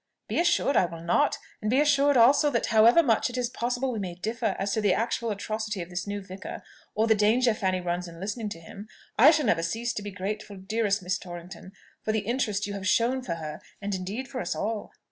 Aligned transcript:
"Be 0.27 0.39
assured 0.39 0.75
I 0.75 0.85
will 0.85 1.03
not; 1.03 1.37
and 1.61 1.69
be 1.69 1.79
assured 1.79 2.17
also, 2.17 2.49
that 2.49 2.65
however 2.73 3.03
much 3.03 3.29
it 3.29 3.37
is 3.37 3.51
possible 3.51 3.91
we 3.91 3.99
may 3.99 4.15
differ 4.15 4.55
as 4.57 4.73
to 4.73 4.81
the 4.81 4.95
actual 4.95 5.29
atrocity 5.29 5.79
of 5.83 5.91
this 5.91 6.07
new 6.07 6.21
vicar, 6.23 6.63
or 6.95 7.05
the 7.05 7.13
danger 7.13 7.53
Fanny 7.53 7.79
runs 7.81 8.07
in 8.07 8.19
listening 8.19 8.49
to 8.49 8.59
him, 8.59 8.87
I 9.19 9.29
shall 9.29 9.45
never 9.45 9.61
cease 9.61 9.93
to 9.93 10.01
be 10.01 10.09
grateful, 10.09 10.57
dearest 10.57 11.03
Miss 11.03 11.19
Torrington, 11.19 11.73
for 12.03 12.13
the 12.13 12.21
interest 12.25 12.65
you 12.65 12.73
have 12.73 12.87
shown 12.87 13.21
for 13.21 13.35
her, 13.35 13.59
and 13.79 13.93
indeed 13.93 14.27
for 14.27 14.41
us 14.41 14.55
all." 14.55 14.91